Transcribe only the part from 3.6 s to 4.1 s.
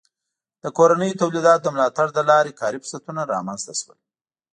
سول.